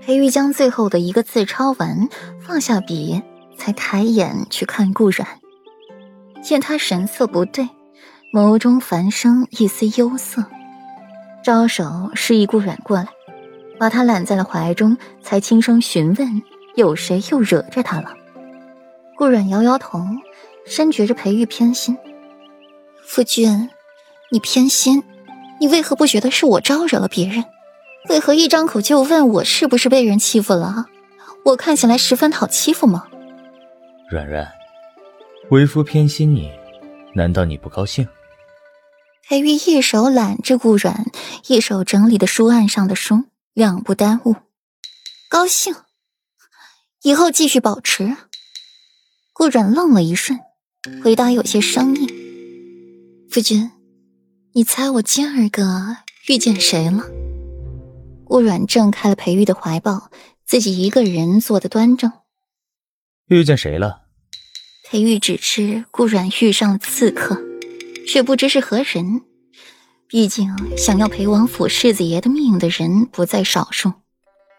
[0.00, 2.08] 裴玉将最后的一个字抄完，
[2.40, 3.22] 放下笔，
[3.56, 5.28] 才抬眼去看顾阮。
[6.42, 7.68] 见他神色不对，
[8.32, 10.44] 眸中繁生一丝忧色，
[11.44, 13.08] 招手示意顾阮过来，
[13.78, 16.42] 把他揽在了怀中，才轻声询问
[16.76, 18.14] ：“有谁又惹着他了？”
[19.16, 20.02] 顾阮摇摇头，
[20.64, 21.96] 深觉着裴玉偏心。
[23.04, 23.68] 夫君，
[24.30, 25.02] 你偏心，
[25.60, 27.44] 你为何不觉得是我招惹了别人？
[28.08, 30.86] 为何一张口就问我是不是被人欺负了？
[31.44, 33.06] 我看起来十分好欺负吗？
[34.10, 34.50] 软软，
[35.50, 36.50] 为夫偏心你，
[37.14, 38.08] 难道你不高兴？
[39.28, 41.06] 裴玉一手揽着顾软，
[41.46, 43.24] 一手整理的书案上的书，
[43.54, 44.34] 两不耽误。
[45.28, 45.74] 高兴，
[47.02, 48.16] 以后继续保持。
[49.32, 50.40] 顾软愣了一瞬，
[51.02, 52.08] 回答有些生硬
[53.30, 53.70] ：“夫君，
[54.52, 55.96] 你猜我今儿个
[56.26, 57.04] 遇见谁了？”
[58.30, 60.08] 顾软挣开了裴玉的怀抱，
[60.46, 62.12] 自己一个人坐得端正。
[63.26, 64.02] 遇见谁了？
[64.88, 67.42] 裴玉只知顾软遇上了刺客，
[68.06, 69.22] 却不知是何人。
[70.06, 73.94] 毕竟想要裴王府世子爷的命的人不在少数，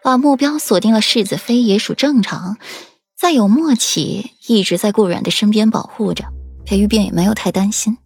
[0.04, 2.58] 把目标锁定了世子妃也属正常。
[3.16, 6.26] 再有默契，一直在顾软的身边保护着，
[6.66, 7.96] 裴玉便也没有太担心。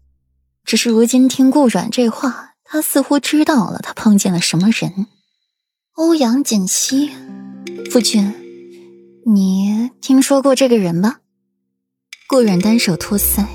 [0.64, 5.08] 只是如今听顾软这话，他似乎知道了他碰见了什么人。
[5.96, 7.10] 欧阳锦溪，
[7.90, 8.34] 夫君，
[9.24, 11.20] 你听说过这个人吧？
[12.28, 13.46] 顾然单手托腮，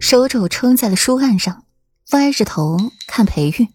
[0.00, 1.62] 手肘撑在了书案上，
[2.10, 3.68] 歪着头看裴玉。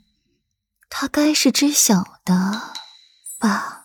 [0.90, 2.62] 他该是知晓的
[3.40, 3.84] 吧？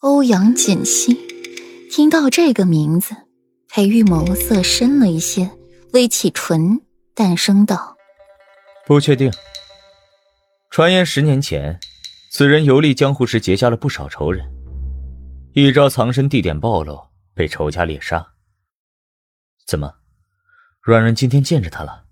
[0.00, 1.18] 欧阳锦溪，
[1.90, 3.16] 听到这个名字，
[3.70, 5.50] 裴玉眸色深了一些，
[5.94, 6.82] 微起唇，
[7.14, 7.96] 淡声道
[8.86, 9.32] ：“不确定。
[10.68, 11.80] 传言十年前。”
[12.32, 14.48] 此人游历江湖时结下了不少仇人，
[15.52, 18.34] 一朝藏身地点暴露，被仇家猎杀。
[19.66, 19.94] 怎么，
[20.80, 22.04] 软软今天见着他了？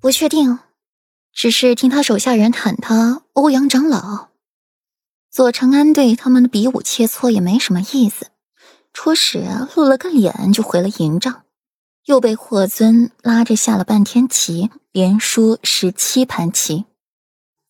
[0.00, 0.60] 不确定，
[1.32, 4.28] 只是听他手下人喊他欧阳长老。
[5.32, 8.28] 左长安对他们的比武切磋也没什么意思，
[8.92, 9.44] 初始
[9.74, 11.42] 露了个脸就回了营帐，
[12.04, 16.84] 又被霍尊拉着下了半天棋，连输十七盘棋。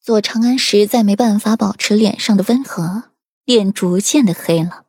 [0.03, 3.05] 左长安实在没办法保持脸上的温和，
[3.45, 4.85] 脸逐渐的黑了。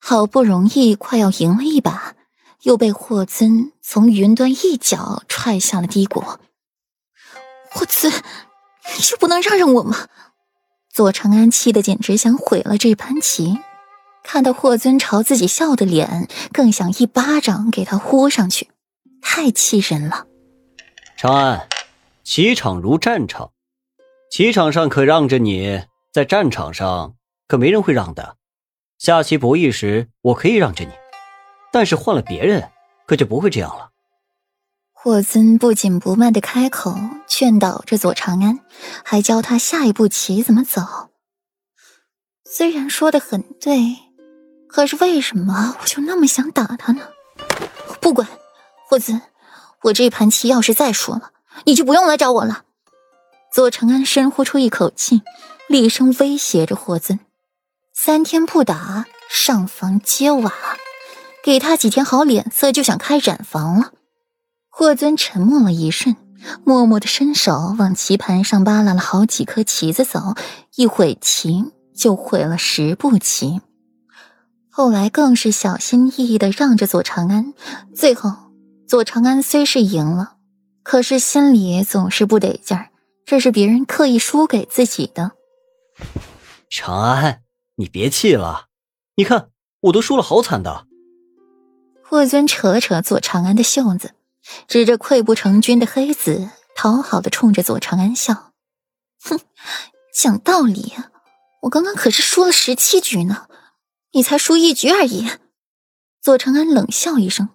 [0.00, 2.16] 好不容易快要赢了一把，
[2.62, 6.24] 又被霍尊从云端一脚踹下了低谷。
[7.70, 8.12] 霍尊，
[8.96, 10.08] 你就不能让让我吗？
[10.92, 13.60] 左长安气得简直想毁了这盘棋。
[14.24, 18.68] 看到霍尊朝自己笑的脸，更想一巴掌给他呼上去，
[19.22, 20.26] 太气人了。
[21.16, 21.68] 长安，
[22.24, 23.52] 棋场如战场。
[24.30, 27.16] 棋场上可让着你，在战场上
[27.48, 28.36] 可没人会让的。
[28.96, 30.92] 下棋博弈时，我可以让着你，
[31.72, 32.70] 但是换了别人，
[33.08, 33.90] 可就不会这样了。
[34.92, 36.94] 霍尊不紧不慢的开口
[37.26, 38.60] 劝导着左长安，
[39.04, 40.80] 还教他下一步棋怎么走。
[42.44, 43.96] 虽然说的很对，
[44.68, 47.08] 可是为什么我就那么想打他呢？
[48.00, 48.28] 不管，
[48.86, 49.20] 霍尊，
[49.82, 51.32] 我这盘棋要是再输了，
[51.64, 52.66] 你就不用来找我了。
[53.52, 55.22] 左承安深呼出一口气，
[55.68, 57.18] 厉声威胁着霍尊
[57.92, 60.52] ：“三天不打，上房揭瓦！
[61.42, 63.92] 给他几天好脸色，就想开染房了。”
[64.70, 66.14] 霍尊沉默了一瞬，
[66.64, 70.36] 默默的伸手往棋盘上扒拉了好几颗棋子走，
[70.76, 73.60] 一会棋就毁了十步棋。
[74.70, 77.52] 后来更是小心翼翼的让着左长安，
[77.94, 78.32] 最后
[78.86, 80.34] 左长安虽是赢了，
[80.84, 82.89] 可是心里总是不得劲儿。
[83.30, 85.30] 这是别人刻意输给自己的。
[86.68, 87.44] 长安，
[87.76, 88.66] 你别气了，
[89.14, 89.50] 你看
[89.82, 90.88] 我都输了好惨的。
[92.02, 94.14] 霍尊扯了扯左长安的袖子，
[94.66, 98.50] 指着溃不成军的黑子，讨好的冲着左长安笑
[99.22, 99.38] ：“哼，
[100.12, 100.94] 讲道理，
[101.62, 103.46] 我刚刚可是输了十七局呢，
[104.10, 105.30] 你才输一局而已。”
[106.20, 107.50] 左长安冷笑一声。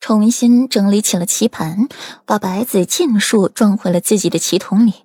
[0.00, 1.88] 重新整理起了棋盘，
[2.26, 5.03] 把白子尽数装回了自己的棋筒里，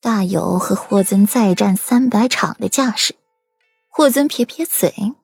[0.00, 3.14] 大有和霍尊再战三百场的架势。
[3.88, 5.14] 霍尊撇撇嘴，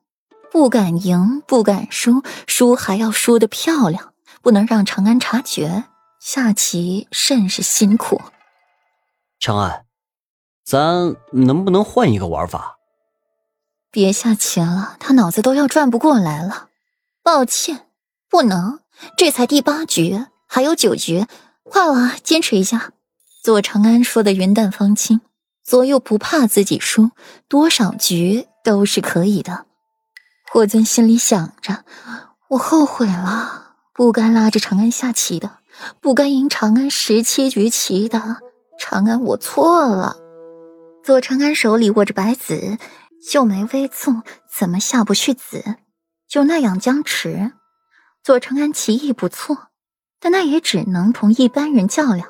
[0.51, 5.85] 不敢赢，不敢输，输还要输得漂亮，不能让长安察觉。
[6.19, 8.21] 下棋甚是辛苦。
[9.39, 9.85] 长安，
[10.63, 12.77] 咱能不能换一个玩法？
[13.89, 16.67] 别下棋了，他脑子都要转不过来了。
[17.23, 17.87] 抱歉，
[18.29, 18.79] 不能。
[19.15, 21.25] 这才第八局，还有九局，
[21.63, 22.91] 快了，坚持一下。
[23.43, 25.21] 左长安说的云淡风轻，
[25.63, 27.11] 左右不怕自己输，
[27.47, 29.65] 多少局都是可以的。
[30.51, 31.85] 霍尊心里想着：
[32.49, 35.59] 我后悔了，不该拉着长安下棋的，
[36.01, 38.37] 不该赢长安十七局棋的。
[38.79, 40.17] 长安，我错了。
[41.03, 42.77] 左长安手里握着白子，
[43.21, 44.23] 秀眉微蹙，
[44.53, 45.63] 怎么下不去子？
[46.27, 47.53] 就那样僵持。
[48.23, 49.69] 左长安棋艺不错，
[50.19, 52.27] 但那也只能同一般人较量。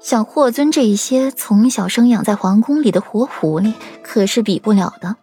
[0.00, 3.72] 像霍尊这一些从小生养在皇宫里的活狐狸，
[4.02, 5.16] 可是比不了的。